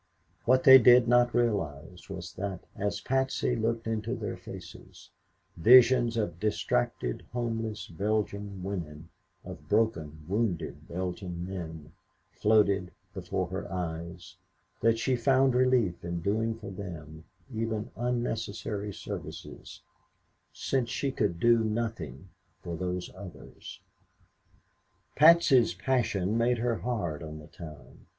[0.45, 5.11] What they did not realize was that, as Patsy looked into their faces,
[5.57, 9.09] visions of distracted, homeless Belgian women,
[9.45, 11.91] of broken, wounded Belgian men,
[12.31, 14.37] floated before her eyes,
[14.79, 17.23] that she found relief in doing for them
[17.53, 19.81] even unnecessary services
[20.51, 22.29] since she could do nothing
[22.63, 23.79] for those others.
[25.15, 28.07] Patsy's passion made her hard on the town.